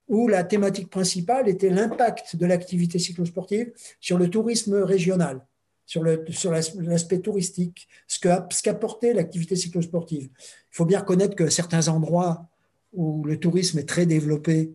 [0.08, 5.44] où la thématique principale était l'impact de l'activité cyclosportive sur le tourisme régional,
[5.84, 8.18] sur l'aspect touristique, ce
[8.62, 10.28] qu'apportait l'activité cyclosportive.
[10.32, 12.48] Il faut bien reconnaître que certains endroits
[12.92, 14.72] où le tourisme est très développé,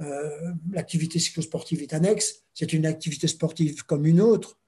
[0.00, 0.28] euh,
[0.72, 4.58] l'activité cyclosportive est annexe, c'est une activité sportive comme une autre,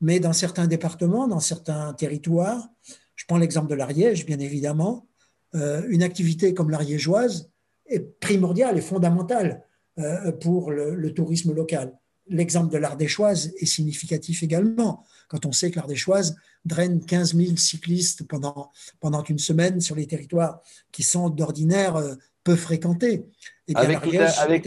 [0.00, 2.68] mais dans certains départements, dans certains territoires,
[3.14, 5.06] je prends l'exemple de l'Ariège, bien évidemment,
[5.54, 7.49] euh, une activité comme l'ariégeoise
[7.90, 9.64] est primordiale et fondamentale
[9.98, 11.92] euh, pour le, tourisme local.
[12.28, 18.26] L'exemple de l'Ardéchoise est significatif également, quand on sait que l'Ardéchoise draine 15 000 cyclistes
[18.26, 20.60] pendant, pendant une semaine sur les territoires
[20.92, 23.26] qui sont d'ordinaire euh, peu fréquentés.
[23.68, 24.66] Et avec toute la, avec,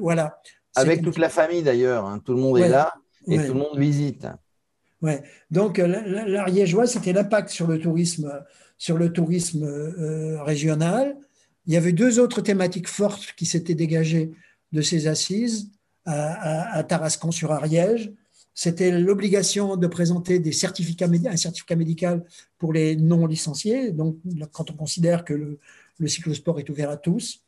[0.00, 0.40] voilà,
[0.74, 2.20] avec toute la famille d'ailleurs, hein.
[2.24, 2.94] tout le monde est là
[3.26, 4.26] et tout le monde visite.
[5.02, 5.22] Ouais.
[5.50, 8.42] Donc l'Ariégeoise, c'était l'impact sur le tourisme,
[8.78, 11.16] sur le tourisme euh, régional,
[11.66, 14.32] il y avait deux autres thématiques fortes qui s'étaient dégagées
[14.72, 15.70] de ces assises
[16.04, 18.12] à, Tarascon sur Ariège.
[18.52, 22.24] C'était l'obligation de présenter des certificats, un certificat médical
[22.58, 24.18] pour les non licenciés, donc
[24.52, 25.58] quand on considère que
[25.98, 27.40] le, cyclosport est ouvert à tous.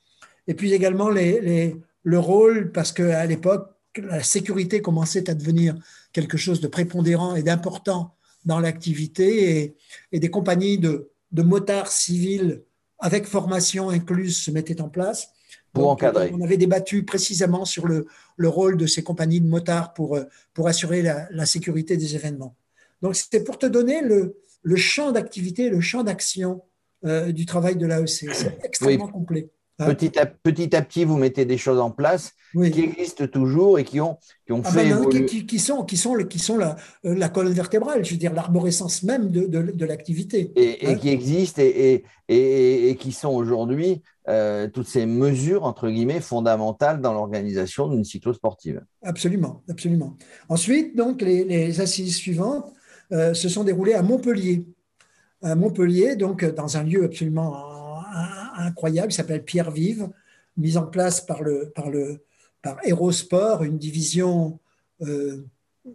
[0.46, 5.76] Et puis également le rôle, parce qu'à l'époque, la sécurité commençait à devenir
[6.12, 9.76] quelque chose de prépondérant et d'important dans l'activité,
[10.12, 12.62] et, des compagnies de motards civils
[12.98, 15.28] avec formation incluse, se mettait en place.
[15.72, 16.30] Pour encadrer.
[16.32, 18.06] On avait débattu précisément sur le,
[18.36, 22.56] le, rôle de ces compagnies de motards pour, euh, pour assurer la, sécurité des événements.
[23.02, 26.62] Donc, c'était pour te donner le, le champ d'activité, le champ d'action
[27.04, 28.32] euh, du travail de l'AEC.
[28.32, 29.50] C'est extrêmement complet.
[29.78, 33.78] Hein petit, à, petit à petit, vous mettez des choses en place qui existent toujours
[33.78, 34.88] et qui ont, qui ont ah fait.
[34.88, 38.32] Ben qui, sont, qui sont, qui sont la, euh, la colonne vertébrale, je veux dire,
[38.32, 40.50] l'arborescence même de, de, l'activité.
[40.56, 45.90] Et, hein qui existent et, et, et, qui sont aujourd'hui euh, toutes ces mesures, entre
[45.90, 48.82] guillemets, fondamentales dans l'organisation d'une cyclosportive.
[49.02, 50.16] Absolument, absolument.
[50.48, 52.72] Ensuite, donc, les, les assises suivantes
[53.12, 54.64] euh, se sont déroulées à Montpellier.
[55.42, 57.85] À Montpellier, donc, dans un lieu absolument
[58.56, 60.08] incroyable qui s'appelle Pierre Vive,
[60.56, 62.24] mise en place par, le, par, le,
[62.62, 64.58] par Aérosport, une division
[65.02, 65.44] euh,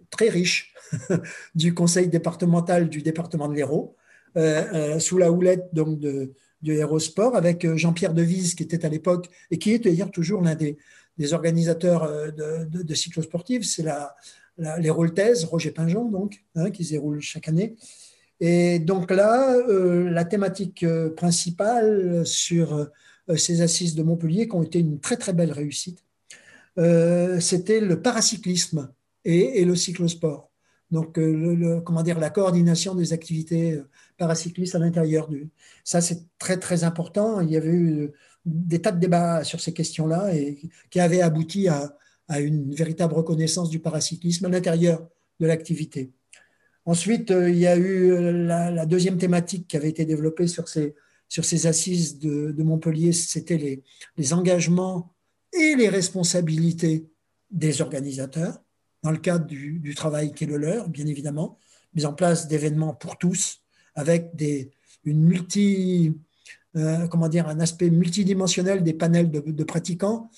[0.10, 0.74] très riche
[1.56, 3.96] du conseil départemental du département de l'Hérault,
[4.38, 8.90] euh, euh, sous la houlette donc, de, de Aérosport, avec Jean-Pierre Devise, qui était à
[8.90, 10.78] l'époque et qui est d'ailleurs toujours l'un des,
[11.18, 13.64] des, organisateurs de, de, cyclosportives.
[13.64, 14.16] C'est la,
[14.58, 17.76] la, Roger Pinjon, donc, hein, qui se déroule chaque année.
[18.42, 24.56] Et donc là, euh, la thématique euh, principale sur euh, ces assises de Montpellier, qui
[24.56, 26.04] ont été une très très belle réussite,
[27.40, 28.92] c'était le paracyclisme
[29.26, 30.50] et, le cyclosport.
[30.90, 31.20] Donc,
[31.86, 33.80] comment dire, la coordination des activités
[34.18, 35.50] paracyclistes à l'intérieur du.
[35.84, 37.42] Ça, c'est très très important.
[37.42, 38.12] Il y avait eu
[38.46, 41.96] des tas de débats sur ces questions-là et qui avaient abouti à,
[42.28, 45.08] à une véritable reconnaissance du paracyclisme à l'intérieur
[45.40, 46.12] de l'activité.
[46.86, 50.68] Ensuite, euh, il y a eu euh, la, deuxième thématique qui avait été développée sur
[50.68, 50.96] ces,
[51.68, 53.84] assises de, Montpellier, c'était
[54.18, 55.14] les, engagements
[55.54, 57.08] et les responsabilités
[57.52, 58.62] des organisateurs,
[59.04, 61.58] dans le cadre du, travail qui est le leur, bien évidemment,
[61.94, 63.62] mise en place d'événements pour tous,
[63.94, 64.32] avec
[65.06, 66.14] euh,
[66.76, 70.32] un aspect multidimensionnel des panels de, de, pratiquants,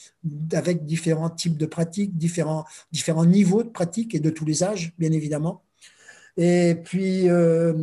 [0.52, 4.94] avec différents types de pratiques, différents, différents niveaux de pratiques et de tous les âges,
[4.98, 5.64] bien évidemment.
[6.38, 7.74] Et puis, euh,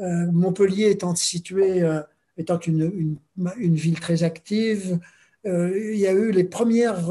[0.00, 2.00] euh, Montpellier étant situé, euh,
[2.36, 3.16] étant une,
[3.56, 4.98] une, ville très active,
[5.44, 7.10] il y a eu les premières,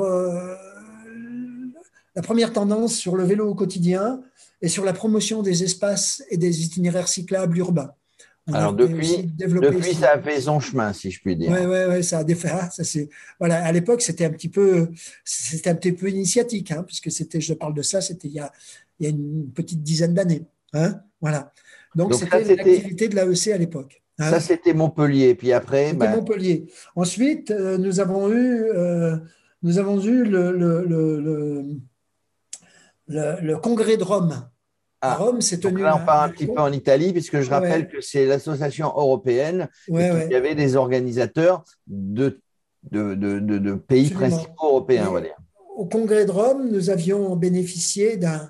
[2.15, 4.21] la première tendance sur le vélo au quotidien
[4.61, 7.93] et sur la promotion des espaces et des itinéraires cyclables urbains.
[8.51, 11.51] Alors depuis, depuis ça a fait son chemin, si je puis dire.
[11.51, 12.49] Oui, ouais, ouais, ça a défait.
[12.51, 13.07] Ah, ça c'est
[13.39, 13.63] voilà.
[13.63, 14.89] À l'époque, c'était un petit peu,
[15.23, 18.39] c'était un petit peu initiatique, hein, puisque c'était, je parle de ça, c'était il y
[18.39, 18.51] a
[18.99, 20.43] une petite dizaine d'années.
[20.73, 21.51] Hein voilà.
[21.95, 24.03] Donc, c'était l'activité de l'AEC à l'époque.
[24.19, 24.29] Hein.
[24.29, 25.35] ça, c'était Montpellier.
[25.35, 25.87] Puis après.
[25.87, 26.65] C'était ben Montpellier.
[26.95, 29.17] Ensuite, euh, nous avons eu, euh,
[29.61, 31.79] nous avons eu le, le,
[33.07, 34.49] le, congrès de Rome.
[35.01, 35.81] À ah, Rome, c'est tenu.
[35.81, 39.67] Là, on part un, petit peu en Italie, puisque je rappelle que c'est l'association européenne.
[39.87, 42.39] il y avait des organisateurs de
[42.91, 45.35] de, pays principaux européens, on va dire.
[45.75, 48.49] Au Congrès de Rome, nous avions bénéficié d'un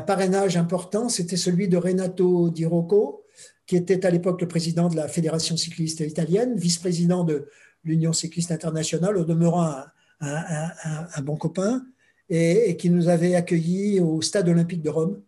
[0.00, 3.24] parrainage important, c'était celui de Renato Di Rocco,
[3.66, 7.48] qui était à l'époque le président de la Fédération cycliste italienne, vice-président de
[7.84, 9.74] l'Union cycliste internationale, au demeurant
[10.20, 11.84] un, bon copain,
[12.28, 15.22] et, qui nous avait accueillis au Stade olympique de Rome,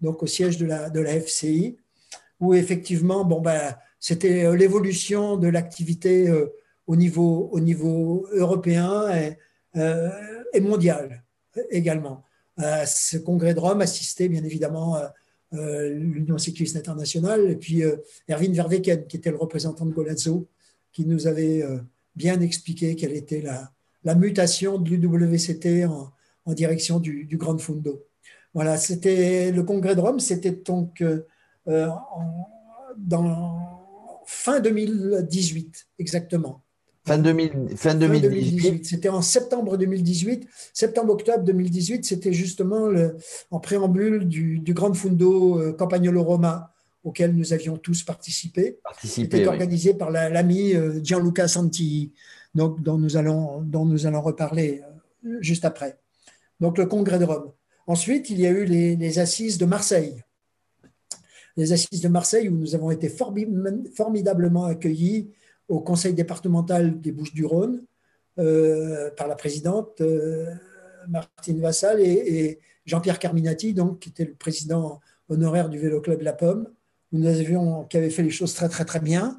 [0.00, 1.76] donc au siège de la, FCI,
[2.40, 6.46] où effectivement, bon, ben, c'était euh, l'évolution de l'activité euh,
[6.86, 9.36] au niveau, au niveau européen et,
[9.76, 10.10] euh,
[10.54, 11.22] et mondial
[11.70, 12.24] également.
[12.58, 14.98] Ce congrès de Rome assistait bien évidemment
[15.52, 17.82] l'Union cycliste internationale et puis
[18.28, 20.48] Erwin Verweken, qui était le représentant de Golazzo,
[20.92, 21.64] qui nous avait
[22.16, 26.12] bien expliqué quelle était la, mutation de l'UWCT en,
[26.44, 28.04] en, direction du, du Grand Fundo.
[28.54, 31.02] Voilà, c'était le congrès de Rome, c'était donc
[32.96, 33.80] dans
[34.26, 36.62] fin 2018, exactement.
[37.76, 38.86] Fin, 2018.
[38.86, 40.46] C'était en septembre 2018.
[40.72, 43.16] Septembre-octobre 2018, c'était justement le,
[43.50, 48.78] en préambule du, Grand Fundo euh, Campagnolo Roma, auquel nous avions tous participé.
[49.02, 52.12] C'était organisé par l'ami euh, Gianluca Santi,
[52.54, 54.82] donc, dont, nous allons, dont nous allons reparler
[55.26, 55.98] euh, juste après.
[56.60, 57.50] Donc le congrès de Rome.
[57.88, 60.22] Ensuite, il y a eu les assises de Marseille
[61.56, 65.30] les assises de Marseille où nous avons été formidablement accueillis
[65.70, 67.82] au conseil départemental des Bouches-du-Rhône
[68.38, 70.46] euh, par la présidente euh,
[71.08, 76.32] Martine Vassal et, Jean-Pierre Carminati, donc, qui était le président honoraire du Vélo Club La
[76.32, 76.66] Pomme,
[77.12, 79.38] nous avions, qui avait fait les choses très très très bien.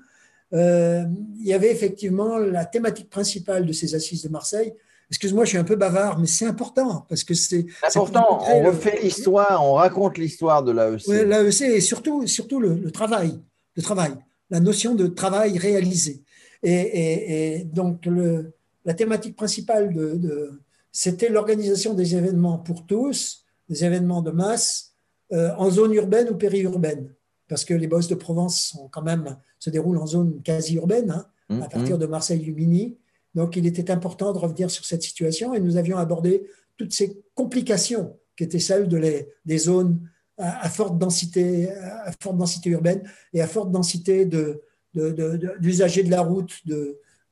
[0.54, 1.04] Euh,
[1.38, 4.74] il y avait effectivement la thématique principale de ces assises de Marseille,
[5.12, 8.40] Excuse-moi, je suis un peu bavard, mais c'est important parce que c'est important.
[8.48, 11.02] On refait l'histoire, on raconte l'histoire de l'AEC.
[11.08, 13.38] Oui, l'AEC et surtout, surtout le, travail,
[13.76, 14.14] le travail,
[14.52, 16.22] la notion de travail réalisé.
[16.62, 18.54] Et, donc le,
[18.86, 20.62] la thématique principale de,
[20.92, 24.94] c'était l'organisation des événements pour tous, des événements de masse
[25.32, 27.14] euh, en zone urbaine ou périurbaine,
[27.48, 31.12] parce que les bosses de Provence sont quand même se déroulent en zone quasi urbaine,
[31.12, 32.00] hein, mmh, à partir mmh.
[32.00, 32.98] de Marseille-Lumini.
[33.34, 36.44] Donc, il était important de revenir sur cette situation et nous avions abordé
[36.76, 40.02] toutes ces complications qui étaient celles de les, des zones
[40.38, 46.22] à, forte densité, à forte densité urbaine et à forte densité d'usagers de, de, la
[46.22, 46.62] route,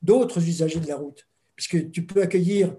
[0.02, 1.26] d'autres usagers de la route.
[1.56, 2.74] Puisque tu peux accueillir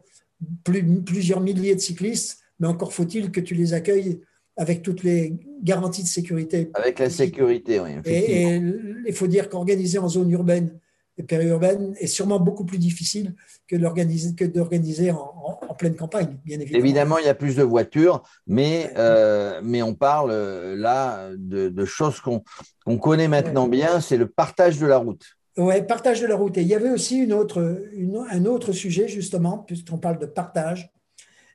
[1.05, 4.21] plusieurs milliers de cyclistes, mais encore faut-il que tu les accueilles
[4.57, 6.69] avec toutes les garanties de sécurité.
[6.73, 7.91] Avec la sécurité, oui.
[8.05, 8.61] Et, et
[9.07, 10.79] il faut dire qu'organiser en zone urbaine
[11.27, 13.35] périurbaine est sûrement beaucoup plus difficile
[13.67, 16.83] que d'organiser en, en, pleine campagne, bien évidemment.
[16.83, 21.85] Évidemment, il y a plus de voitures, mais, euh, mais on parle euh, là de,
[21.85, 25.25] choses qu'on connaît maintenant bien, c'est le partage de la route.
[25.57, 26.57] Oui, partage de la route.
[26.57, 27.85] Et il y avait aussi une autre,
[28.29, 30.91] un autre sujet, justement, puisqu'on parle de partage,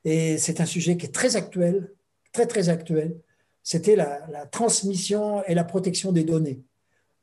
[0.05, 1.93] et c'est un sujet qui est très actuel,
[2.33, 3.17] très, très actuel,
[3.63, 6.63] c'était la, la transmission et la protection des données.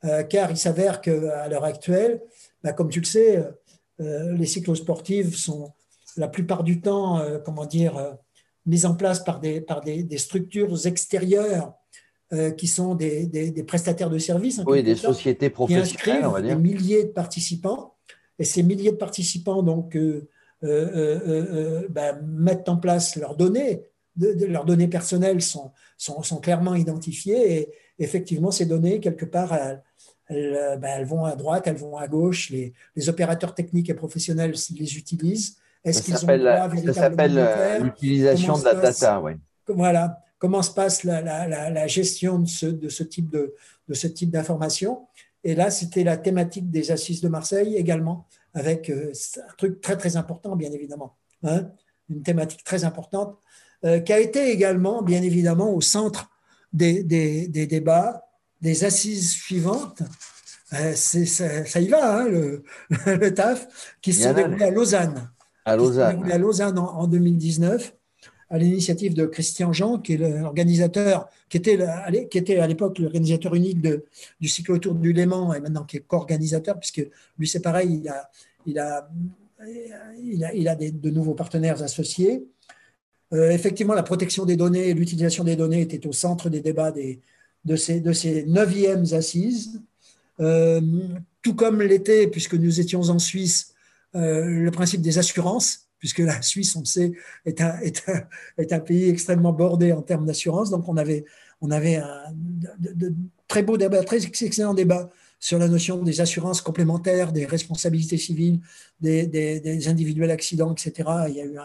[0.04, 2.20] Euh, car il s'avère qu'à l'heure actuelle,
[2.62, 3.44] bah, comme tu le sais, euh,
[4.00, 5.72] euh, les cyclosportives sont
[6.16, 8.16] la plupart du temps, comment dire,
[8.66, 11.72] mises en place par des, par des, structures extérieures
[12.56, 14.62] qui sont des, des, prestataires de services.
[14.64, 16.56] Oui, des sociétés professionnelles, on va dire.
[16.56, 17.96] Des milliers de participants.
[18.38, 19.98] Et ces milliers de participants donc,
[20.62, 23.82] bah, mettent en place leurs données.
[24.14, 29.52] De, leurs données personnelles sont, sont, sont, clairement identifiées et effectivement, ces données, quelque part,
[30.30, 32.50] euh, ben, elles, vont à droite, elles vont à gauche.
[32.50, 35.56] Les, opérateurs techniques et professionnels les utilisent.
[35.84, 39.22] Est-ce qu'ils ont Ça s'appelle euh, l'utilisation de la data.
[39.68, 40.20] Voilà.
[40.38, 43.54] Comment se passe la, gestion de ce, de ce type de,
[43.88, 45.06] de ce type d'information?
[45.42, 49.96] Et là, c'était la thématique des assises de Marseille également, avec euh, un truc très
[49.96, 51.16] très important, bien évidemment.
[51.42, 51.68] Hein,
[52.08, 53.38] une thématique très importante
[54.06, 56.30] qui a été également, bien évidemment, au centre
[56.72, 58.24] des, des, des débats
[58.64, 60.02] des assises suivantes,
[60.72, 62.64] euh, ça, y va, hein, le,
[63.34, 63.68] TAF,
[64.00, 65.30] qui se déroulé à Lausanne.
[65.66, 66.32] À Lausanne.
[66.32, 67.94] à Lausanne en, 2019,
[68.48, 71.78] à l'initiative de Christian Jean, qui est l'organisateur, qui était,
[72.30, 74.06] qui était à l'époque l'organisateur unique de,
[74.40, 77.06] du cycle autour du Léman et maintenant qui est co-organisateur, puisque
[77.38, 78.30] lui, c'est pareil, il a,
[78.64, 79.10] il a,
[80.22, 82.46] il a, il a de nouveaux partenaires associés.
[83.34, 86.92] Euh, effectivement, la protection des données et l'utilisation des données était au centre des débats
[86.92, 87.20] des,
[87.64, 89.80] de ces, de ces neuvièmes assises,
[90.40, 90.80] euh,
[91.42, 93.74] tout comme l'était, puisque nous étions en Suisse,
[94.14, 97.12] euh, le principe des assurances, puisque la Suisse, on le sait,
[97.46, 98.24] est un, est un,
[98.58, 100.70] est un pays extrêmement bordé en termes d'assurance.
[100.70, 101.24] Donc, on avait,
[101.60, 102.34] on avait un
[103.48, 108.60] très beau débat, très excellent débat sur la notion des assurances complémentaires, des responsabilités civiles,
[109.00, 111.08] des, individuels accidents, etc.
[111.28, 111.58] Il y a eu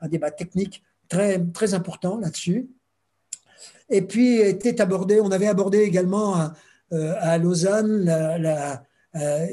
[0.00, 2.68] un, débat technique très, très important là-dessus.
[3.88, 6.54] Et puis était abordé, on avait abordé également à,
[6.92, 8.82] euh, Lausanne la,
[9.16, 9.46] euh,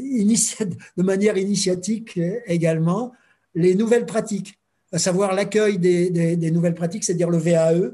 [0.98, 3.14] de manière initiatique également
[3.56, 4.60] les nouvelles pratiques,
[4.92, 7.92] à savoir l'accueil des, des nouvelles pratiques, c'est-à-dire le VAE,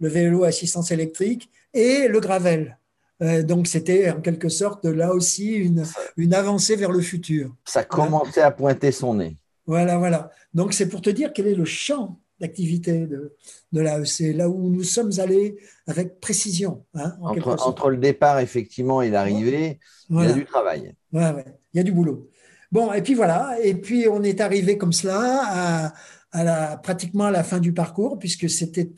[0.00, 2.78] le vélo assistance électrique, et le gravel.
[3.22, 5.84] Euh, donc c'était en quelque sorte là aussi une,
[6.16, 7.54] une avancée vers le futur.
[7.64, 9.36] Ça commençait à pointer son nez.
[9.66, 10.30] Voilà, voilà.
[10.54, 13.36] Donc c'est pour te dire quel est le champ d'activité de,
[13.72, 16.84] de l'AEC, là où nous sommes allés avec précision.
[16.94, 19.78] Hein, entre, entre, le départ, effectivement, et l'arrivée,
[20.10, 20.92] il y a du travail.
[21.12, 22.28] Ouais, ouais, il y a du boulot.
[22.72, 25.92] Bon, et puis voilà, et puis on est arrivé comme cela à,
[26.32, 28.90] à la, pratiquement à la fin du parcours, puisque c'était,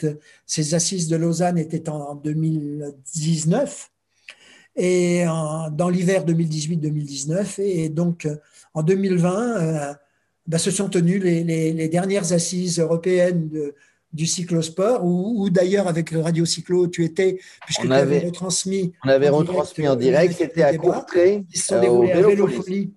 [0.47, 3.91] ces assises de Lausanne étaient en 2019
[4.77, 5.25] et
[5.73, 7.61] dans l'hiver 2018-2019.
[7.61, 8.27] Et donc,
[8.73, 9.95] en 2020, euh,
[10.47, 13.51] ben, se sont tenues les, dernières assises européennes
[14.13, 18.93] du cyclosport, où, d'ailleurs, avec le Radio Cyclo, tu étais, puisque on avait retransmis.
[19.05, 21.45] On avait retransmis en direct, c'était à Courtrai.
[21.53, 22.93] Ils se sont déroulés à Vélofolie.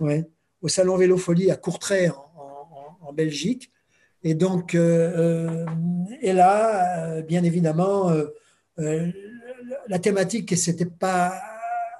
[0.00, 0.24] Ouais,
[0.60, 3.70] au salon Vélofolie à Courtrai, en, Belgique.
[4.24, 5.66] Et donc, euh, euh,
[6.20, 8.10] et là, bien évidemment,
[8.76, 11.32] la thématique, et ce n'était pas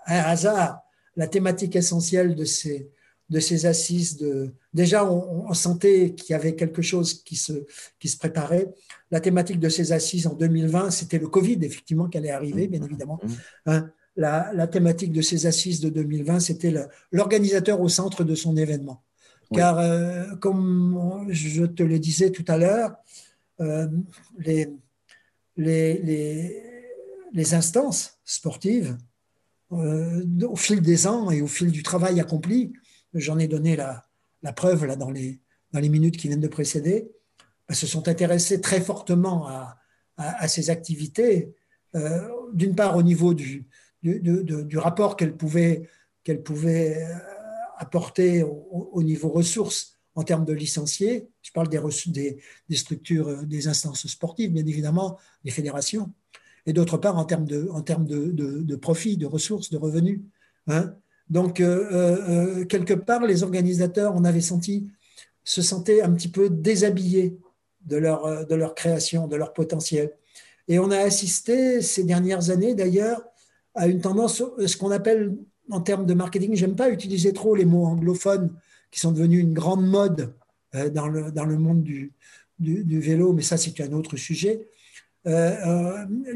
[0.07, 0.81] un hasard,
[1.17, 2.91] la thématique essentielle de ces,
[3.31, 7.65] de ces assises, de, déjà on, sentait qu'il y avait quelque chose qui se,
[7.99, 8.73] qui se préparait.
[9.11, 12.83] La thématique de ces assises en 2020, c'était le Covid, effectivement, qui allait arriver, bien
[12.83, 13.21] évidemment.
[13.23, 13.31] Mmh.
[13.67, 16.75] Hein, la, thématique de ces assises de 2020, c'était
[17.11, 19.03] l'organisateur au centre de son événement.
[19.55, 22.97] Car, euh, comme je te le disais tout à l'heure,
[23.61, 23.87] euh,
[24.39, 24.69] les,
[25.57, 26.73] les
[27.33, 28.97] les instances sportives,
[29.73, 32.73] euh, au fil des ans et au fil du travail accompli,
[33.15, 34.05] j'en ai donné la,
[34.55, 35.41] preuve là, dans, les,
[35.75, 37.11] minutes qui viennent de précéder,
[37.69, 39.79] bah, se sont intéressées très fortement à,
[40.47, 41.55] ces activités,
[41.97, 43.67] euh, d'une part au niveau du,
[44.75, 45.89] rapport qu'elles pouvaient,
[46.29, 47.15] euh,
[47.79, 52.39] apporter au, niveau ressources en termes de licenciés, je parle des,
[52.77, 56.13] structures, des instances sportives, bien évidemment, des fédérations,
[56.67, 60.21] et d'autre part en termes de, en de, profit, de ressources, de revenus.
[60.69, 60.95] Hein.
[61.33, 64.87] Donc, euh, euh, euh, quelque part, les organisateurs, on avait senti,
[65.45, 67.39] se sentaient un petit peu déshabillés
[67.87, 70.13] de leur, de leur création, de leur potentiel.
[70.69, 73.23] Et on a assisté ces dernières années, d'ailleurs,
[73.75, 75.35] à une tendance, ce qu'on appelle
[75.71, 78.55] en termes de marketing, j'aime pas utiliser trop les mots anglophones
[78.91, 80.35] qui sont devenus une grande mode
[80.93, 82.13] dans le, dans le monde du,
[82.59, 84.69] du, vélo, mais ça c'est un autre sujet.
[85.25, 85.33] Il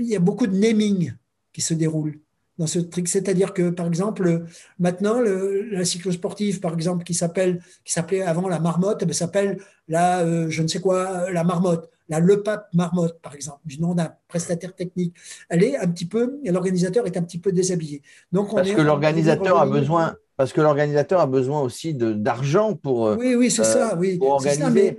[0.01, 1.13] y a beaucoup de naming
[1.53, 2.19] qui se déroule
[2.59, 3.09] dans ce truc.
[3.09, 4.45] C'est-à-dire que, par exemple,
[4.79, 9.13] maintenant, le, la cyclosportive, par exemple, qui s'appelle, qui s'appelait avant la marmotte, eh ben,
[9.13, 13.61] s'appelle la, euh, je ne sais quoi, la marmotte, la Le Pape Marmotte, par exemple,
[13.65, 15.15] du nom d'un prestataire technique.
[15.49, 18.03] Elle est un petit peu, l'organisateur est un petit peu déshabillé.
[18.33, 23.17] Donc, parce que l'organisateur a besoin, parce que l'organisateur a besoin aussi d'argent pour.
[23.19, 24.19] Oui, oui, c'est ça, oui.
[24.19, 24.71] Pour organiser.
[24.71, 24.99] mais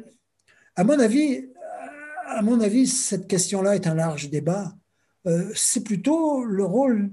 [0.76, 1.46] à mon avis,
[2.28, 4.74] à mon avis, cette question-là est un large débat.
[5.26, 7.10] Euh, c'est plutôt le rôle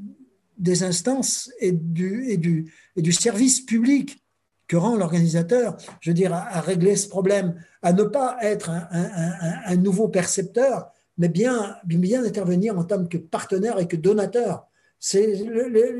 [0.59, 4.23] des instances et du, et du, et du service public
[4.67, 9.77] que rend l'organisateur, je veux dire, à, régler ce problème, à ne pas être un,
[9.77, 14.67] nouveau percepteur, mais bien, bien intervenir en tant que partenaire et que donateur.
[14.99, 15.37] C'est,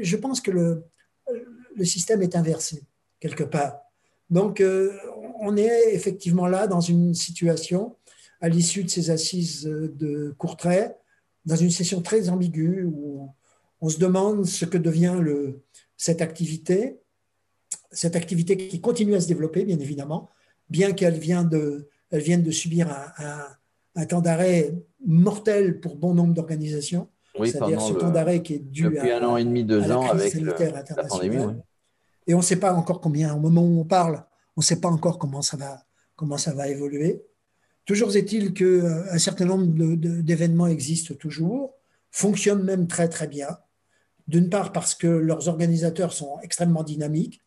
[0.01, 0.85] je pense que le,
[1.77, 2.85] le système est inversé,
[3.21, 3.81] quelque part.
[4.31, 4.93] Donc, euh,
[5.40, 7.97] on est effectivement là dans une situation
[8.40, 10.95] à l'issue de ces assises de Courtrai,
[11.45, 13.31] dans une session très ambiguë où
[13.85, 15.61] on se demande ce que devient le,
[15.99, 17.03] cette activité,
[17.92, 20.31] cette activité qui continue à se développer, bien évidemment,
[20.70, 23.47] bien qu'elle vienne de, elle vienne de subir un,
[23.94, 27.11] un, temps d'arrêt mortel pour bon nombre d'organisations.
[27.44, 30.09] c'est-à-dire ce temps d'arrêt qui est dû depuis à, un an et demi, deux ans
[30.09, 31.45] avec le, la pandémie.
[32.26, 34.24] Et on ne sait pas encore combien, au moment où on parle,
[34.57, 35.85] on ne sait pas encore comment ça va,
[36.16, 37.22] comment ça va évoluer.
[37.85, 39.66] Toujours est-il qu'un euh, certain nombre
[40.22, 41.74] d'événements existent toujours,
[42.11, 43.59] fonctionnent même très très bien.
[44.27, 47.41] D'une part parce que leurs organisateurs sont extrêmement dynamiques,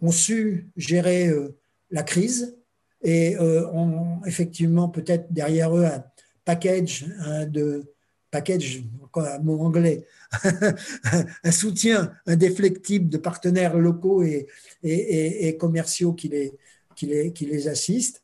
[0.00, 1.56] ont su gérer euh,
[1.90, 2.56] la crise
[3.02, 6.04] et euh, ont effectivement peut-être derrière eux un
[6.44, 7.06] package
[7.48, 7.92] de
[8.30, 8.82] package,
[9.14, 10.06] un mot anglais,
[11.44, 14.48] un soutien indéflectible de partenaires locaux et,
[14.82, 16.52] et, commerciaux qui les,
[16.96, 18.22] qui les, qui les assistent.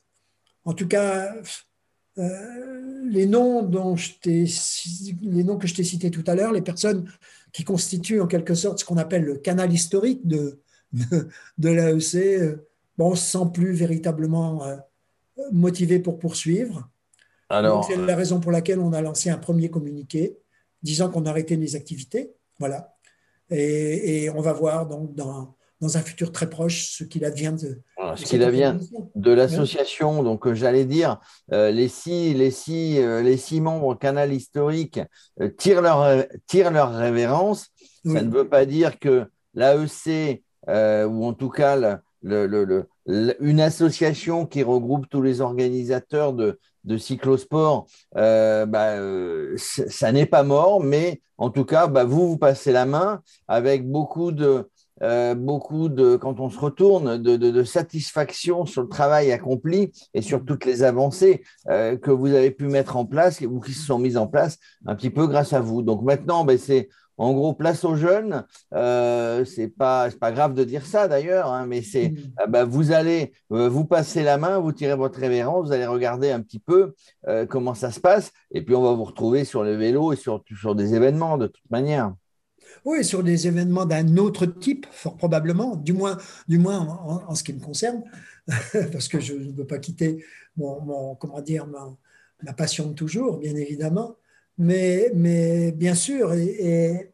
[0.64, 1.34] En tout cas,
[2.18, 3.94] euh, les noms dont
[4.24, 7.08] les noms que je t'ai cités tout à l'heure, les personnes
[7.52, 10.60] qui constitue en quelque sorte ce qu'on appelle le canal historique de,
[11.58, 12.58] de, l'AEC,
[12.96, 14.62] bon, on ne se sent plus véritablement
[15.52, 16.88] motivé pour poursuivre.
[17.50, 20.36] Alors, c'est la raison pour laquelle on a lancé un premier communiqué
[20.82, 22.32] disant qu'on arrêtait les activités.
[22.58, 22.94] Voilà.
[23.50, 27.80] Et, on va voir donc dans, dans, un futur très proche ce qu'il advient de,
[28.16, 28.76] ce qu'il advient
[29.14, 30.22] de l'association.
[30.22, 31.20] Donc, euh, j'allais dire,
[31.52, 35.00] euh, les, six, les, six, euh, les six membres Canal Historique
[35.56, 37.68] tirent, leur, tirent leur révérence.
[38.04, 42.88] Ça ne veut pas dire que l'AEC, ou en tout cas le, le,
[43.40, 50.26] une association qui regroupe tous les organisateurs de, de cyclosport, euh, bah, euh, ça n'est
[50.26, 54.68] pas mort, mais en tout cas, bah, vous, vous passez la main avec beaucoup de,
[55.02, 60.22] euh, beaucoup de, quand on se retourne, de, de, satisfaction sur le travail accompli et
[60.22, 63.98] sur toutes les avancées que vous avez pu mettre en place ou qui se sont
[63.98, 65.82] mises en place un petit peu grâce à vous.
[65.82, 66.88] Donc maintenant, bah, c'est
[67.18, 71.66] en gros, place aux jeunes, euh, c'est pas, pas grave de dire ça d'ailleurs, hein,
[71.66, 72.16] mais c'est, mm.
[72.38, 75.86] ah bah, vous allez euh, vous passer la main, vous tirez votre révérence, vous allez
[75.86, 76.94] regarder un petit peu
[77.26, 80.16] euh, comment ça se passe, et puis on va vous retrouver sur le vélo et
[80.16, 82.14] sur, sur des événements de toute manière.
[82.84, 86.18] Oui, sur des événements d'un autre type, fort probablement, du moins,
[86.48, 88.02] du moins en, ce qui me concerne,
[88.92, 90.24] parce que je ne veux pas quitter
[90.56, 91.96] mon, comment dire, ma,
[92.42, 94.16] ma passion de toujours, bien évidemment.
[94.58, 97.12] Mais, mais bien sûr, et,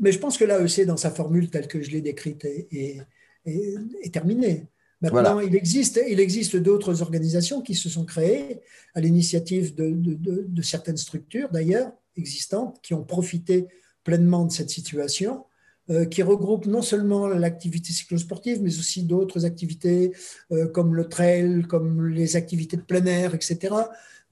[0.00, 2.98] mais je pense que l'AEC, dans sa formule telle que je l'ai décrite, est,
[3.44, 4.66] est, terminée.
[5.02, 8.60] Maintenant, il existe, il existe d'autres organisations qui se sont créées
[8.94, 13.68] à l'initiative de, de, de, certaines structures, d'ailleurs, existantes, qui ont profité
[14.06, 15.44] pleinement de cette situation,
[15.90, 20.12] euh, qui regroupent non seulement l'activité cyclosportive, mais aussi d'autres activités
[20.52, 23.74] euh, comme le trail, comme les activités de plein air, etc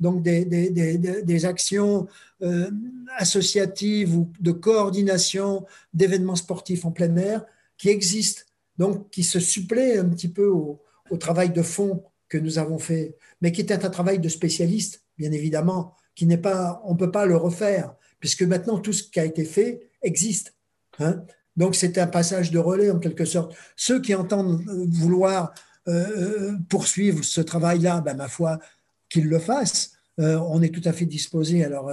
[0.01, 2.07] donc des, actions
[2.43, 2.71] euh,
[3.17, 7.45] associatives ou de coordination d'événements sportifs en plein air
[7.77, 8.43] qui existent,
[8.79, 12.79] donc qui se suppléent un petit peu au, au, travail de fond que nous avons
[12.79, 16.99] fait, mais qui était un travail de spécialiste, bien évidemment, qui n'est pas, on ne
[16.99, 17.95] peut pas le refaire,
[18.25, 20.55] puisque maintenant tout ce qui a été fait existe.
[20.99, 21.25] Hein.
[21.57, 23.55] donc c'est un passage de relais en quelque sorte.
[23.77, 25.53] Ceux qui entendent vouloir
[25.89, 28.59] euh, poursuivre ce travail-là, ben, ma foi,
[29.11, 29.93] qu'ils le fassent.
[30.21, 31.87] Euh, on est tout à fait disposé à leur,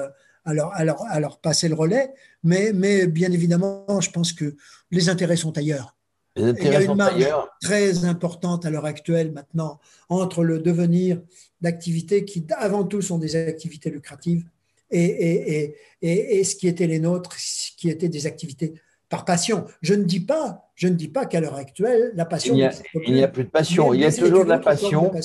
[0.45, 2.13] à, leur, passer le relais,
[2.45, 4.55] mais, mais bien évidemment, je pense que
[4.89, 5.97] les intérêts sont ailleurs.
[6.37, 7.27] Il y a une marge
[7.61, 11.21] très importante à l'heure actuelle maintenant entre le devenir
[11.59, 14.45] d'activités qui avant tout sont des activités lucratives
[14.91, 17.35] et, et, et, et, ce qui était les nôtres,
[17.77, 18.73] qui étaient des activités
[19.09, 19.65] par passion.
[19.81, 22.55] Je ne dis pas, je ne dis pas qu'à l'heure actuelle la passion.
[22.55, 23.93] Il n'y a, plus de passion.
[23.93, 25.11] Il y a toujours de la passion.
[25.13, 25.19] Hein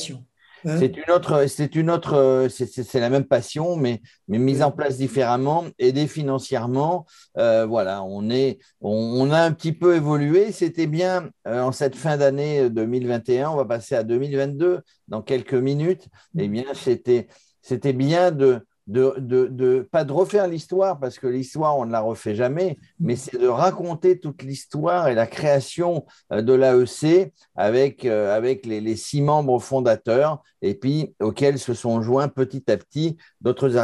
[0.78, 4.96] c'est une autre, c'est une autre, c'est la même passion, mais, mais mise en place
[4.96, 7.06] différemment, aidée financièrement.
[7.38, 10.52] Euh, voilà, on est, on, a un petit peu évolué.
[10.52, 13.50] C'était bien euh, en cette fin d'année 2021.
[13.50, 16.08] On va passer à 2022 dans quelques minutes.
[16.36, 17.28] Eh bien, c'était,
[17.62, 21.92] c'était bien de de, de, de, pas de refaire l'histoire parce que l'histoire on ne
[21.92, 27.32] la refait jamais, mais c'est de raconter toute l'histoire et la création euh, de l'AEC
[27.56, 32.70] avec, euh, avec les, les, six membres fondateurs et puis auxquels se sont joints petit
[32.70, 33.74] à petit d'autres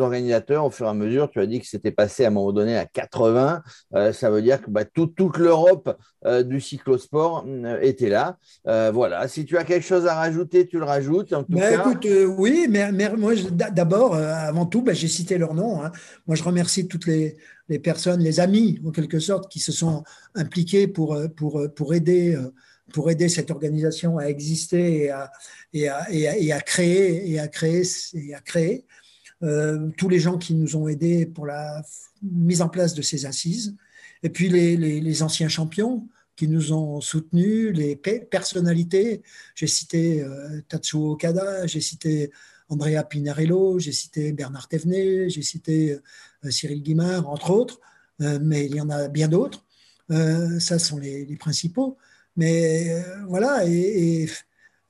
[0.00, 1.30] organisateurs au fur et à mesure.
[1.30, 3.62] Tu as dit que c'était passé à un moment donné à 80,
[3.94, 5.96] euh, ça veut dire que bah, toute l'Europe
[6.44, 7.44] du cyclosport
[7.82, 8.38] était là.
[8.64, 11.34] voilà, si tu as quelque chose à rajouter, tu le rajoutes.
[11.34, 11.72] En tout cas.
[11.72, 12.08] Écoute,
[12.38, 15.82] oui, mais, mais moi d'abord avant tout, ben, j'ai cité leur nom.
[15.82, 15.92] Hein.
[16.26, 17.36] Moi, je remercie toutes les,
[17.82, 20.04] personnes, les amis, en quelque sorte, qui se sont
[20.34, 25.10] impliqués pour, euh, euh, aider, cette organisation à exister
[25.72, 28.86] et à, créer et à créer et à créer.
[29.96, 31.82] tous les gens qui nous ont aidés pour la
[32.22, 33.74] mise en place de ces assises,
[34.22, 39.22] et puis les, anciens champions qui nous ont soutenus, les personnalités.
[39.54, 40.24] J'ai cité
[40.68, 42.30] Tatsuo Okada, j'ai cité
[42.68, 45.98] Andrea Pinarello, j'ai cité Bernard Thévenet, j'ai cité
[46.44, 47.80] euh, Cyril Guimard, entre autres,
[48.20, 49.64] euh, mais il y en a bien d'autres.
[50.10, 51.96] Euh, ça sont les, principaux.
[52.36, 54.28] Mais voilà, et,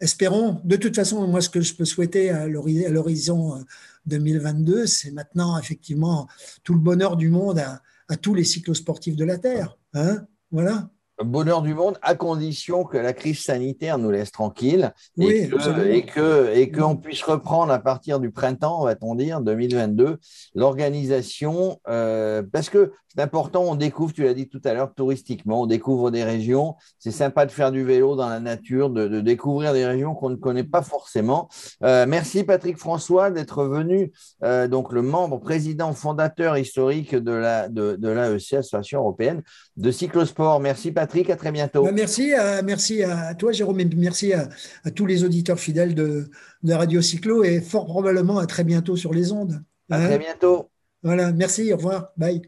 [0.00, 3.62] espérons, de toute façon, moi, ce que je peux souhaiter à l'horizon
[4.06, 6.26] 2022, c'est maintenant, effectivement,
[6.62, 7.82] tout le bonheur du monde à,
[8.16, 9.76] tous les cyclosportifs de la Terre.
[9.92, 10.90] Hein voilà.
[11.22, 15.54] Bonheur du monde à condition que la crise sanitaire nous laisse tranquille Oui, et que
[15.54, 15.84] absolument.
[15.84, 20.18] et que et qu'on puisse reprendre à partir du printemps, va-t-on dire, 2022,
[20.54, 23.62] l'organisation euh, parce que c'est important.
[23.62, 26.74] On découvre, tu l'as dit tout à l'heure, touristiquement, on découvre des régions.
[26.98, 30.30] C'est sympa de faire du vélo dans la nature, de, de découvrir des régions qu'on
[30.30, 31.48] ne connaît pas forcément.
[31.84, 34.12] Euh, merci Patrick François d'être venu,
[34.42, 39.42] euh, donc le membre, président, fondateur historique de la de, de l'AEC, Association européenne
[39.76, 40.60] de cyclosport.
[40.60, 41.84] Merci Patrick, à très bientôt.
[41.84, 44.48] Bah, merci, à, merci à toi, Jérôme, et merci à,
[44.84, 46.30] à tous les auditeurs fidèles de,
[46.62, 49.62] de Radio Cyclo et fort probablement à très bientôt sur les ondes.
[49.90, 50.70] À Hein très bientôt.
[51.02, 52.40] Voilà, merci, au revoir, bye.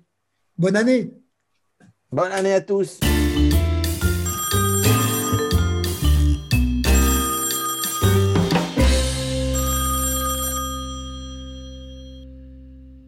[0.56, 1.12] Bonne année.
[2.10, 3.00] Bonne année à tous.